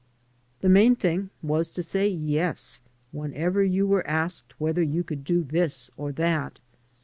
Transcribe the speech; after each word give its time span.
The 0.61 0.67
main 0.67 0.95
thing 0.95 1.29
was 1.43 1.69
to 1.73 1.83
say 1.83 2.07
"yes" 2.07 2.81
whenever 3.11 3.63
you 3.63 3.85
were 3.85 4.07
asked 4.07 4.59
whether 4.59 4.81
you 4.81 5.03
could 5.03 5.23
do 5.23 5.43
this 5.43 5.91
or 5.95 6.11
that. 6.13 6.57